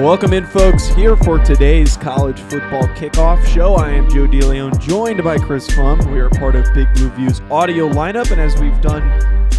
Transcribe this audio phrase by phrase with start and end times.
[0.00, 3.74] Welcome in, folks, here for today's college football kickoff show.
[3.74, 6.10] I am Joe DeLeon, joined by Chris Pflum.
[6.10, 9.02] We are part of Big Blue View's audio lineup, and as we've done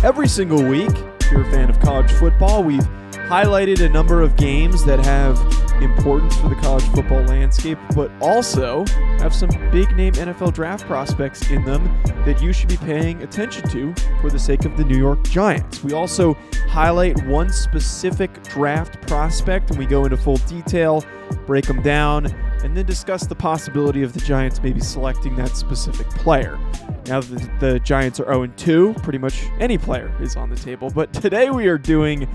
[0.04, 2.82] every single week, if you're a fan of college football, we've
[3.12, 5.38] highlighted a number of games that have
[5.82, 8.86] importance for the college football landscape, but also
[9.20, 11.84] have some big name NFL draft prospects in them
[12.26, 15.84] that you should be paying attention to for the sake of the New York Giants.
[15.84, 16.34] We also
[16.68, 21.04] highlight one specific draft prospect and we go into full detail,
[21.46, 22.28] break them down,
[22.64, 26.60] and then discuss the possibility of the Giants maybe selecting that specific player.
[27.08, 30.90] Now that the Giants are 0 2, pretty much any player is on the table.
[30.90, 32.28] But today we are doing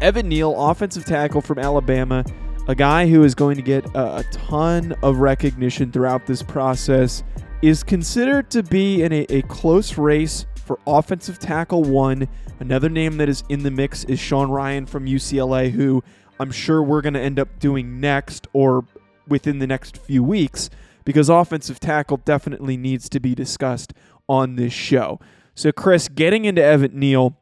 [0.00, 2.24] Evan Neal, offensive tackle from Alabama,
[2.66, 7.22] a guy who is going to get a, ton of recognition throughout this process,
[7.62, 12.26] is considered to be in a, a close race for offensive tackle one.
[12.60, 16.02] Another name that is in the mix is Sean Rhyan from UCLA, who
[16.40, 18.86] I'm sure we're going to end up doing next or
[19.28, 20.70] within the next few weeks
[21.04, 23.92] because offensive tackle definitely needs to be discussed
[24.28, 25.20] on this show.
[25.54, 27.38] So, Chris, getting into Evan Neal,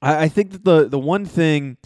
[0.00, 1.78] I, I think that the the one thing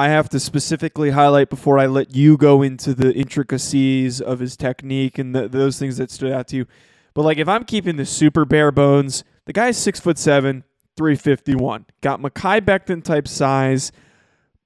[0.00, 4.56] I have to specifically highlight before I let you go into the intricacies of his
[4.56, 6.66] technique and the, those things that stood out to you.
[7.12, 10.64] But like, if I'm keeping the super bare bones, the guy's six foot seven,
[10.96, 13.92] 351, got Mekhi Becton type size.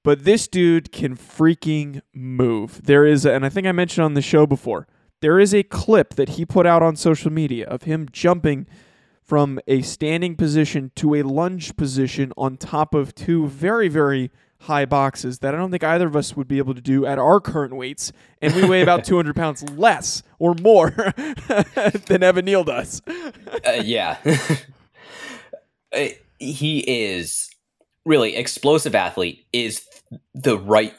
[0.05, 2.83] But this dude can freaking move.
[2.85, 4.87] There is, a, and I think I mentioned on the show before,
[5.19, 8.67] there is a clip that he put out on social media of him jumping
[9.21, 14.31] from a standing position to a lunge position on top of two very, very
[14.65, 17.17] high boxes that I don't think either of us would be able to do at
[17.17, 18.11] our current weights.
[18.41, 20.91] And we weigh about 200 pounds less or more
[22.07, 23.01] than Evan Neal does.
[23.07, 24.17] uh, yeah.
[25.95, 26.07] Uh,
[26.39, 27.49] he is
[28.05, 29.85] really explosive athlete is
[30.33, 30.93] the right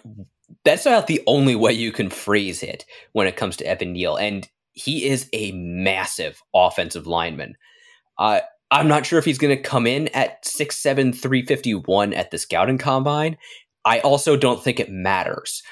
[0.65, 4.17] that's not the only way you can phrase it when it comes to Evan Neal.
[4.17, 7.57] And he is a massive offensive lineman.
[8.19, 8.41] Uh,
[8.71, 12.79] I'm not sure if he's going to come in at 6'7, 351 at the scouting
[12.79, 13.37] combine.
[13.85, 15.63] I also don't think it matters.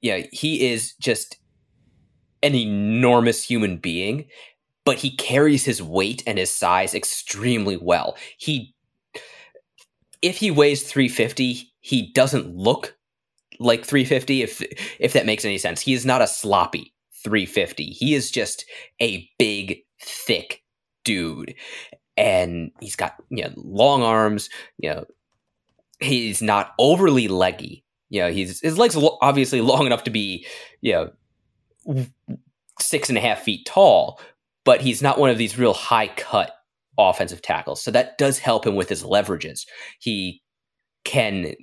[0.00, 1.38] Yeah, he is just
[2.42, 4.26] an enormous human being,
[4.84, 8.16] but he carries his weight and his size extremely well.
[8.36, 8.74] He
[10.20, 12.96] if he weighs 350, he doesn't look
[13.60, 14.62] like 350 if
[14.98, 15.80] if that makes any sense.
[15.80, 17.84] He is not a sloppy 350.
[17.84, 18.64] He is just
[19.00, 20.63] a big thick
[21.04, 21.54] dude.
[22.16, 24.48] And he's got, you know, long arms,
[24.78, 25.04] you know,
[26.00, 27.84] he's not overly leggy.
[28.10, 30.46] You know, he's his legs obviously long enough to be,
[30.80, 30.92] you
[31.86, 32.06] know,
[32.80, 34.20] six and a half feet tall,
[34.64, 36.52] but he's not one of these real high cut
[36.96, 37.82] offensive tackles.
[37.82, 39.66] So that does help him with his leverages.
[39.98, 40.42] He
[41.04, 41.54] can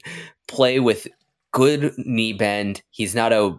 [0.47, 1.07] play with
[1.51, 2.81] good knee bend.
[2.89, 3.57] He's not a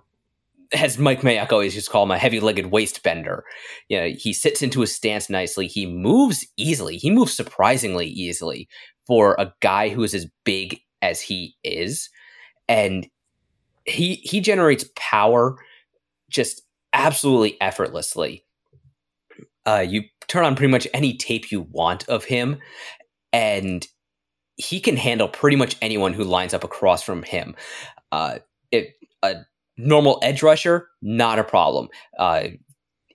[0.75, 3.45] as Mike Mayock always used to call him a heavy-legged waist bender.
[3.89, 5.67] You know, he sits into his stance nicely.
[5.67, 6.97] He moves easily.
[6.97, 8.69] He moves surprisingly easily
[9.07, 12.09] for a guy who is as big as he is,
[12.69, 13.09] and
[13.85, 15.57] he he generates power
[16.31, 18.45] just absolutely effortlessly.
[19.67, 22.59] Uh, you turn on pretty much any tape you want of him,
[23.33, 23.87] and
[24.57, 27.57] he can handle pretty much anyone who lines up across from him.
[28.13, 28.39] Uh,
[28.71, 29.37] it, a
[29.77, 31.89] normal edge rusher, not a problem.
[32.19, 32.49] Uh,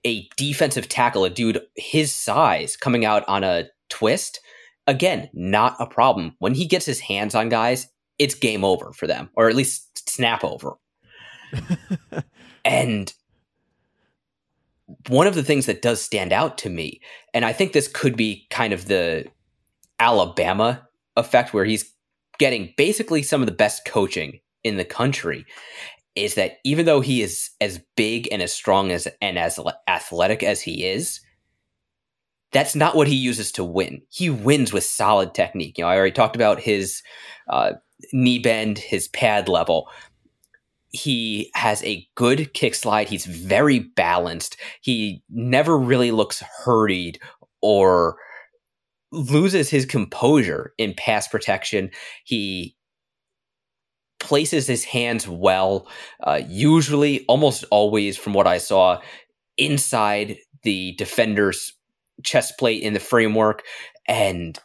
[0.06, 4.40] a defensive tackle, a dude his size coming out on a twist,
[4.86, 6.34] again, not a problem.
[6.38, 7.88] When he gets his hands on guys,
[8.18, 10.76] it's game over for them, or at least snap over.
[12.64, 13.12] and
[15.08, 17.00] one of the things that does stand out to me,
[17.34, 19.26] and I think this could be kind of the
[20.00, 21.92] Alabama effect where he's
[22.38, 25.44] getting basically some of the best coaching in the country,
[26.18, 30.42] is that even though he is as big and as strong as and as athletic
[30.42, 31.20] as he is,
[32.52, 34.02] that's not what he uses to win.
[34.10, 35.78] He wins with solid technique.
[35.78, 37.02] You know, I already talked about his
[37.48, 37.72] uh,
[38.12, 39.88] knee bend, his pad level.
[40.90, 43.08] He has a good kick slide.
[43.08, 44.56] He's very balanced.
[44.80, 47.20] He never really looks hurried
[47.60, 48.16] or
[49.12, 51.90] loses his composure in pass protection.
[52.24, 52.76] He
[54.18, 55.88] places his hands well,
[56.22, 59.00] uh, usually, almost always, from what I saw,
[59.56, 61.72] inside the defender's
[62.24, 63.62] chest plate in the framework.
[64.06, 64.58] And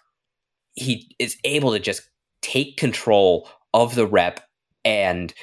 [0.73, 2.09] he is able to just
[2.41, 4.41] take control of the rep
[4.85, 5.33] and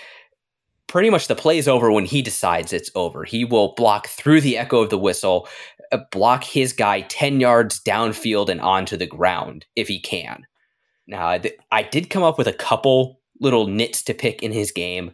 [0.86, 3.24] pretty much the play is over when he decides it's over.
[3.24, 5.48] He will block through the echo of the whistle,
[5.92, 10.46] uh, block his guy 10 yards downfield and onto the ground if he can.
[11.06, 11.38] Now,
[11.72, 15.12] I did come up with a couple little nits to pick in his game.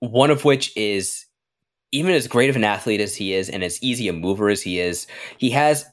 [0.00, 1.26] One of which is
[1.92, 4.62] even as great of an athlete as he is and as easy a mover as
[4.62, 5.06] he is,
[5.38, 5.86] he has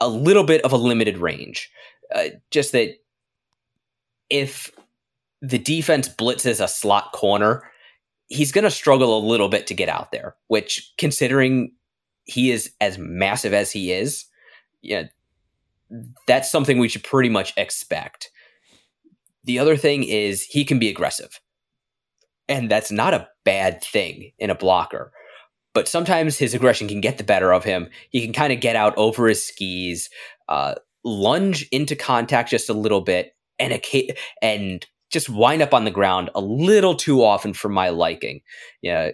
[0.00, 1.70] a little bit of a limited range.
[2.14, 2.96] Uh, just that
[4.28, 4.70] if
[5.40, 7.62] the defense blitzes a slot corner,
[8.28, 11.72] he's going to struggle a little bit to get out there, which considering
[12.24, 14.26] he is as massive as he is,
[14.82, 15.04] yeah,
[16.26, 18.30] that's something we should pretty much expect.
[19.44, 21.40] The other thing is he can be aggressive.
[22.48, 25.12] And that's not a bad thing in a blocker.
[25.72, 27.88] But sometimes his aggression can get the better of him.
[28.10, 30.10] He can kind of get out over his skis,
[30.48, 34.10] uh, lunge into contact just a little bit, and a,
[34.42, 38.40] and just wind up on the ground a little too often for my liking.
[38.82, 39.10] Yeah,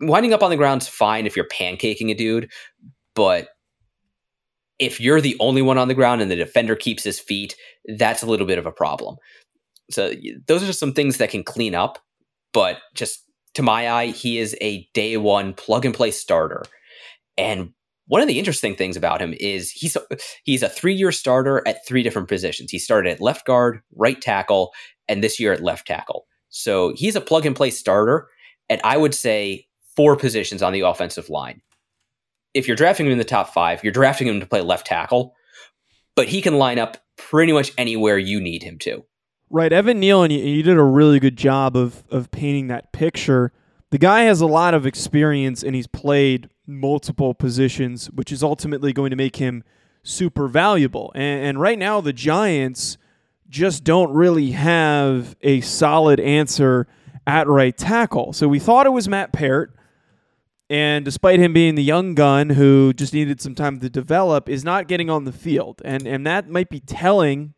[0.00, 2.50] winding up on the ground's fine if you're pancaking a dude,
[3.14, 3.48] but
[4.78, 7.54] if you're the only one on the ground and the defender keeps his feet,
[7.98, 9.16] that's a little bit of a problem.
[9.90, 10.12] So
[10.46, 11.98] those are some things that can clean up,
[12.52, 16.62] but just to my eye, he is a day one plug and play starter.
[17.36, 17.72] And
[18.06, 20.02] one of the interesting things about him is he's a,
[20.44, 22.70] he's a three year starter at three different positions.
[22.70, 24.72] He started at left guard, right tackle,
[25.08, 26.26] and this year at left tackle.
[26.48, 28.28] So he's a plug and play starter,
[28.68, 31.60] and I would say four positions on the offensive line.
[32.52, 35.34] If you're drafting him in the top five, you're drafting him to play left tackle,
[36.16, 39.04] but he can line up pretty much anywhere you need him to.
[39.52, 42.92] Right, Evan Neal, and you, you did a really good job of of painting that
[42.92, 43.52] picture.
[43.90, 48.92] The guy has a lot of experience, and he's played multiple positions, which is ultimately
[48.92, 49.64] going to make him
[50.04, 51.10] super valuable.
[51.16, 52.96] And, and right now, the Giants
[53.48, 56.86] just don't really have a solid answer
[57.26, 58.32] at right tackle.
[58.32, 59.74] So we thought it was Matt Peart.
[60.68, 64.62] And despite him being the young gun who just needed some time to develop, is
[64.62, 65.82] not getting on the field.
[65.84, 67.54] And and that might be telling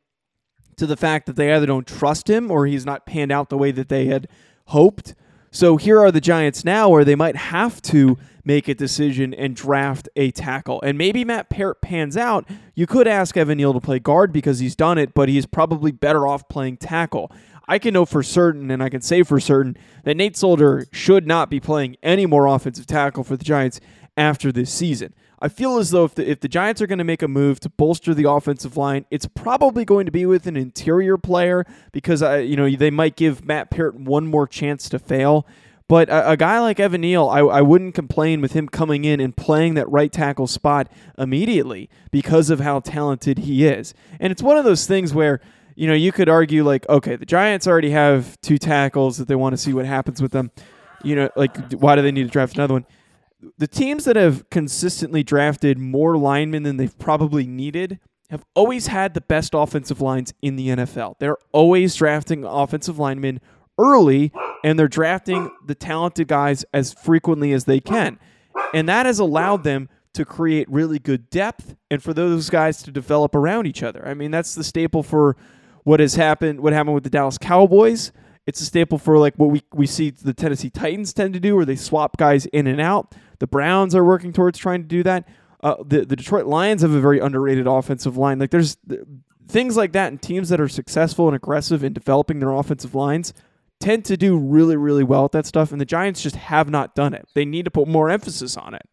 [0.77, 3.59] to the fact that they either don't trust him or he's not panned out the
[3.59, 4.29] way that they had
[4.67, 5.15] hoped.
[5.51, 9.55] So here are the Giants now where they might have to make a decision and
[9.55, 10.81] draft a tackle.
[10.83, 12.49] And maybe Matt Peart pans out.
[12.75, 15.93] You could ask Evan Neal to play guard because he's done it, but he's probably
[15.93, 17.31] better off playing tackle.
[17.69, 21.27] I can know for certain, and I can say for certain, that Nate Solder should
[21.27, 23.81] not be playing any more offensive tackle for the Giants
[24.17, 25.15] after this season.
[25.41, 27.59] I feel as though if the, if the Giants are going to make a move
[27.61, 32.23] to bolster the offensive line, it's probably going to be with an interior player because
[32.23, 35.47] I, you know they might give Matt Peart one more chance to fail.
[35.89, 39.21] But a, a guy like Evan Neal, I, I wouldn't complain with him coming in
[39.21, 40.89] and playing that right tackle spot
[41.19, 43.95] immediately because of how talented he is.
[44.21, 45.41] And it's one of those things where
[45.75, 49.35] you know you could argue like, okay, the Giants already have two tackles that they
[49.35, 50.53] want to see what happens with them.
[51.03, 52.87] You know, like why do they need to draft another one?
[53.59, 57.99] The teams that have consistently drafted more linemen than they've probably needed
[58.31, 61.17] have always had the best offensive lines in the NFL.
[61.19, 63.41] They're always drafting offensive linemen
[63.79, 64.33] early
[64.65, 68.19] and they're drafting the talented guys as frequently as they can.
[68.73, 72.91] And that has allowed them to create really good depth and for those guys to
[72.91, 74.07] develop around each other.
[74.07, 75.37] I mean, that's the staple for
[75.85, 78.13] what has happened what happened with the Dallas Cowboys.
[78.47, 81.55] It's a staple for like what we, we see the Tennessee Titans tend to do
[81.57, 83.15] where they swap guys in and out.
[83.43, 85.27] The Browns are working towards trying to do that.
[85.65, 88.39] Uh, the the Detroit Lions have a very underrated offensive line.
[88.39, 88.77] Like there's
[89.49, 93.35] things like that, and teams that are successful and aggressive in developing their offensive lines
[93.81, 95.73] tend to do really really well at that stuff.
[95.73, 97.27] And the Giants just have not done it.
[97.35, 98.89] They need to put more emphasis on it.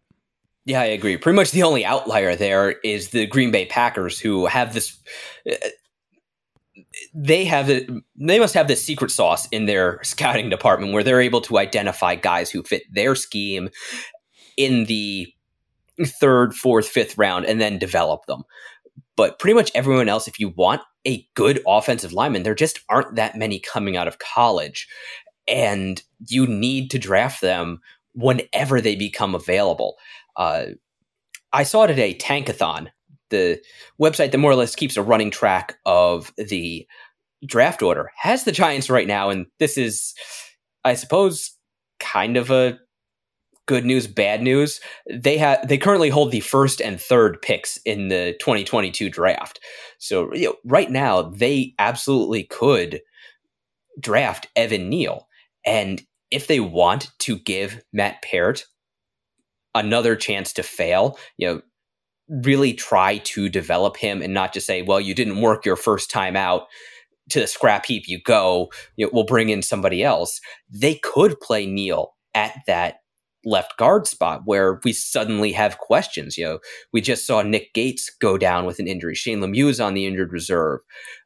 [0.65, 1.15] Yeah, I agree.
[1.15, 4.97] Pretty much the only outlier there is the Green Bay Packers, who have this.
[5.47, 5.57] Uh,
[7.13, 7.87] they have it.
[8.15, 12.15] They must have this secret sauce in their scouting department where they're able to identify
[12.15, 13.69] guys who fit their scheme
[14.59, 15.33] in the
[16.05, 18.43] third, fourth, fifth round, and then develop them.
[19.15, 23.15] But pretty much everyone else, if you want a good offensive lineman, there just aren't
[23.15, 24.87] that many coming out of college,
[25.47, 27.79] and you need to draft them
[28.13, 29.95] whenever they become available.
[30.35, 30.65] Uh,
[31.53, 32.89] I saw today Tankathon,
[33.29, 33.61] the
[34.01, 36.85] website that more or less keeps a running track of the
[37.45, 40.13] draft order, has the Giants right now, and this is,
[40.83, 41.51] I suppose,
[41.99, 42.77] kind of a
[43.69, 44.81] good news, bad news.
[45.07, 49.59] They have they currently hold the first and third picks in the 2022 draft.
[49.99, 53.01] So you know, right now they absolutely could
[53.99, 55.27] draft Evan Neal,
[55.63, 58.65] and if they want to give Matt Peart
[59.75, 61.61] another chance to fail, you know,
[62.43, 66.09] really try to develop him and not just say, well, you didn't work your first
[66.09, 66.63] time out
[67.29, 70.41] to the scrap heap you go, you know, we'll bring in somebody else.
[70.71, 72.98] They could play Neal at that
[73.45, 76.37] left guard spot where we suddenly have questions.
[76.37, 76.59] You know,
[76.91, 79.15] we just saw Nick Gates go down with an injury.
[79.15, 80.81] Shane Lemieux is on the injured reserve.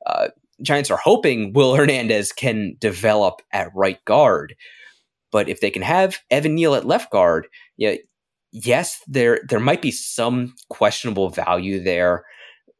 [0.05, 0.29] Uh,
[0.62, 4.55] Giants are hoping Will Hernandez can develop at right guard.
[5.32, 7.96] But if they can have Evan Neal at left guard, yeah,
[8.51, 12.24] yes, there there might be some questionable value there,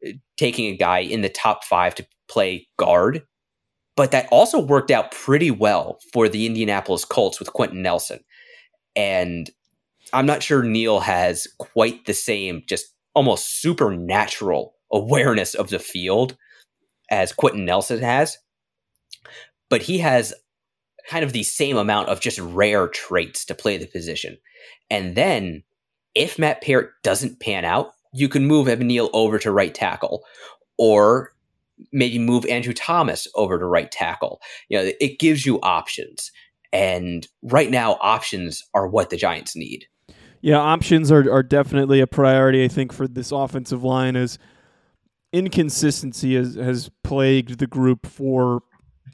[0.08, 3.24] uh, taking a guy in the top five to play guard.
[3.96, 8.20] But that also worked out pretty well for the Indianapolis Colts with Quenton Nelson.
[8.96, 9.50] And
[10.12, 16.38] I'm not sure Neal has quite the same, just almost supernatural awareness of the field
[17.10, 18.38] as Quenton Nelson has.
[19.70, 20.34] But he has
[21.10, 24.38] kind of the same amount of just rare traits to play the position.
[24.90, 25.64] And then
[26.16, 30.24] if Matt Peart doesn't pan out, you can move Evan Neal over to right tackle
[30.78, 31.34] or
[31.92, 34.42] maybe move Andrew Thomas over to right tackle.
[34.70, 36.32] You know, it gives you options.
[36.74, 39.86] And right now, options are what the Giants need.
[40.42, 44.38] Yeah, options are, are definitely a priority, I think, for this offensive line as
[45.32, 48.64] inconsistency has, has plagued the group for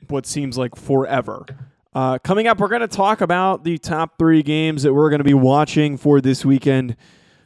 [0.08, 1.46] what seems like forever.
[1.94, 5.20] Uh, coming up, we're going to talk about the top three games that we're going
[5.20, 6.96] to be watching for this weekend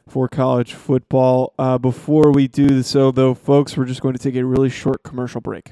[0.08, 1.54] for college football.
[1.58, 5.02] Uh, before we do so, though, folks, we're just going to take a really short
[5.04, 5.72] commercial break.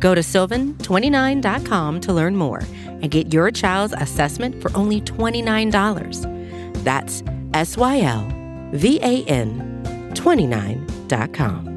[0.00, 6.82] Go to sylvan29.com to learn more and get your child's assessment for only $29.
[6.82, 7.22] That's
[7.54, 8.26] S Y L
[8.72, 11.70] V A N 29.com.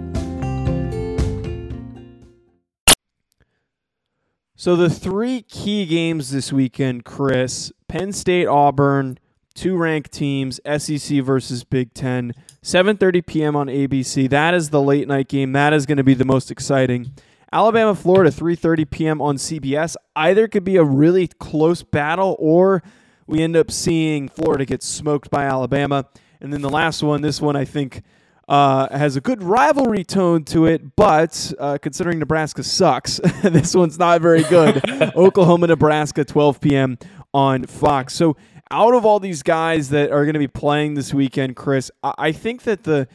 [4.55, 9.19] So the three key games this weekend, Chris, Penn State, Auburn,
[9.53, 12.31] two ranked teams, SEC versus Big 10,
[12.63, 13.55] 7:30 p.m.
[13.57, 14.29] on ABC.
[14.29, 15.51] That is the late night game.
[15.51, 17.11] That is going to be the most exciting.
[17.53, 19.21] Alabama, Florida, 3:30 p.m.
[19.21, 19.95] on CBS.
[20.15, 22.81] Either could be a really close battle, or
[23.27, 26.05] we end up seeing Florida get smoked by Alabama.
[26.41, 28.01] And then the last one, this one I think
[28.47, 33.99] uh, has a good rivalry tone to it, but uh, considering Nebraska sucks, this one's
[33.99, 34.81] not very good.
[35.15, 36.97] Oklahoma, Nebraska, 12 p.m.
[37.35, 38.15] on Fox.
[38.15, 38.35] So
[38.71, 42.13] out of all these guys that are going to be playing this weekend, Chris, I,
[42.17, 43.07] I think that the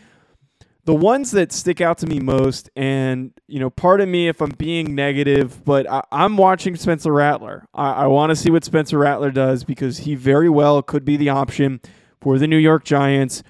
[0.89, 4.53] the ones that stick out to me most, and you know, pardon me if I'm
[4.53, 7.67] being negative, but I, am watching Spencer Rattler.
[7.75, 11.19] I, I want to see what Spencer Rattler does because he very well could be
[11.19, 11.83] the option
[12.23, 13.43] for the New York Giants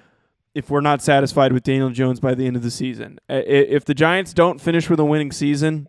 [0.52, 3.20] if we're not satisfied with Daniel Jones by the end of the season.
[3.28, 5.88] If the Giants don't finish with a winning season,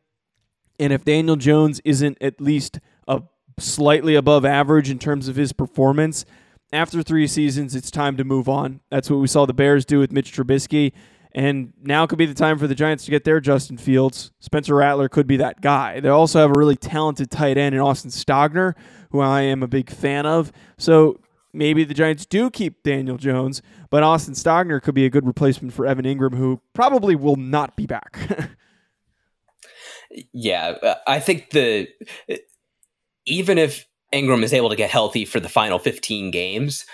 [0.80, 3.24] and if Daniel Jones isn't at least a
[3.58, 6.26] slightly above average in terms of his performance,
[6.72, 8.82] after three seasons, it's time to move on.
[8.92, 10.94] That's what we saw the Bears do with Mitch Trubisky
[11.34, 14.32] And now could be the time for the Giants to get their Justin Fields.
[14.40, 16.00] Spencer Rattler could be that guy.
[16.00, 18.74] They also have a really talented tight end in Austin Stogner,
[19.12, 20.52] who I am a big fan of.
[20.78, 21.20] So
[21.54, 25.74] maybe the Giants do keep Daniel Jones, but Austin Stogner could be a good replacement
[25.74, 28.18] for Evan Engram, who probably will not be back.
[30.34, 31.88] yeah, uh, I think the
[33.26, 36.86] even if Ingram is able to get healthy for the final 15 games,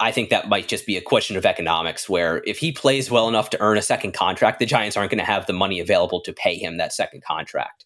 [0.00, 3.28] I think that might just be a question of economics, where if he plays well
[3.28, 6.20] enough to earn a second contract, the Giants aren't going to have the money available
[6.22, 7.84] to pay him that second contract.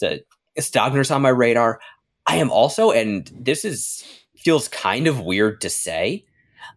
[0.00, 0.24] The
[0.58, 1.80] Stogner's on my radar.
[2.26, 4.04] I am also, and this is
[4.36, 6.24] feels kind of weird to say.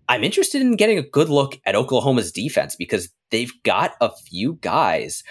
[0.07, 4.53] I'm interested in getting a good look at Oklahoma's defense because they've got a few
[4.61, 5.23] guys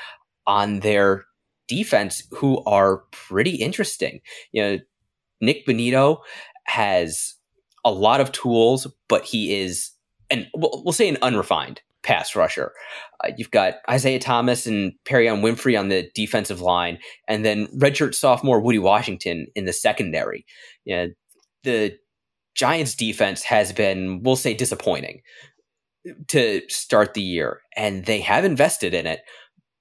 [0.46, 1.24] on their
[1.66, 4.20] defense who are pretty interesting.
[4.52, 4.78] You know,
[5.40, 6.18] Nick Bonitto
[6.64, 7.34] has
[7.88, 9.90] a lot of tools, but he is,
[10.30, 12.72] and we'll, say an unrefined pass rusher.
[13.24, 18.14] Uh, you've got Isaiah Thomas and Perrion Winfrey on the defensive line, and then redshirt
[18.14, 20.44] sophomore Woody Washington in the secondary.
[21.64, 21.96] The
[22.54, 25.22] Giants defense has been, we'll say, disappointing
[26.28, 29.20] to start the year, and they have invested in it.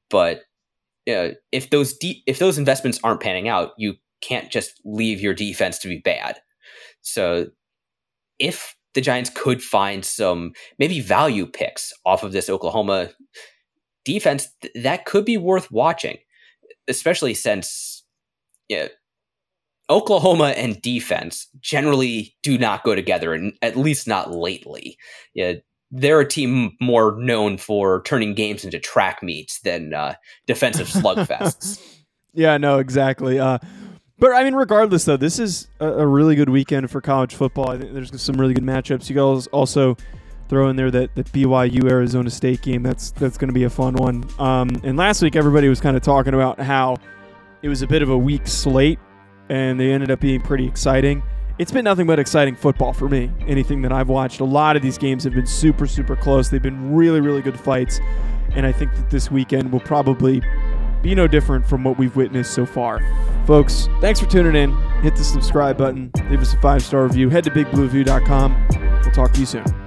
[0.09, 0.41] But
[1.05, 5.77] if those de- if those investments aren't panning out, you can't just leave your defense
[5.79, 6.39] to be bad.
[7.01, 7.47] So
[8.39, 13.09] if the Giants could find some maybe value picks off of this Oklahoma
[14.05, 16.17] defense, th- that could be worth watching,
[16.87, 18.03] especially since
[18.69, 18.87] yeah,
[19.89, 24.97] Oklahoma and defense generally do not go together, and at least not lately.
[25.33, 25.53] Yeah,
[25.91, 30.15] they're a team more known for turning games into track meets than uh,
[30.45, 31.81] defensive slugfests.
[32.33, 33.39] yeah, no, exactly.
[33.39, 33.59] Uh,
[34.19, 37.69] but I mean, regardless, though, this is a, a, really good weekend for college football.
[37.69, 39.09] I think there's some really good matchups.
[39.09, 39.95] You guys also
[40.49, 42.83] throw in there that the BYU Arizona State game.
[42.83, 44.27] That's that's going to be a fun one.
[44.39, 46.97] Um, and last week, everybody was kind of talking about how
[47.61, 48.99] it was a bit of a weak slate,
[49.49, 51.21] and they ended up being pretty exciting.
[51.59, 53.31] It's been nothing but exciting football for me.
[53.47, 56.49] Anything that I've watched, a lot of these games have been super, super close.
[56.49, 57.99] They've been really, really good fights,
[58.51, 60.41] and I think that this weekend will probably
[61.01, 63.01] be no different from what we've witnessed so far.
[63.45, 64.75] Folks, thanks for tuning in.
[65.01, 68.67] Hit the subscribe button, leave us a five star review, head to bigblueview.com.
[69.01, 69.86] We'll talk to you soon.